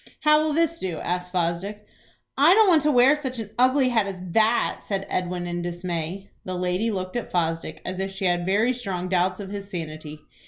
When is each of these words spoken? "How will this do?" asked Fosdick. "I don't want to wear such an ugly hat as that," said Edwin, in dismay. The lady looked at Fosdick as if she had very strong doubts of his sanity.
"How 0.21 0.41
will 0.41 0.51
this 0.53 0.79
do?" 0.79 0.97
asked 0.97 1.31
Fosdick. 1.31 1.85
"I 2.35 2.55
don't 2.55 2.67
want 2.69 2.81
to 2.81 2.91
wear 2.91 3.15
such 3.15 3.37
an 3.37 3.51
ugly 3.59 3.89
hat 3.89 4.07
as 4.07 4.19
that," 4.31 4.79
said 4.83 5.05
Edwin, 5.11 5.45
in 5.45 5.61
dismay. 5.61 6.31
The 6.43 6.55
lady 6.55 6.89
looked 6.89 7.15
at 7.15 7.29
Fosdick 7.31 7.83
as 7.85 7.99
if 7.99 8.11
she 8.11 8.25
had 8.25 8.43
very 8.43 8.73
strong 8.73 9.09
doubts 9.09 9.39
of 9.39 9.51
his 9.51 9.69
sanity. 9.69 10.19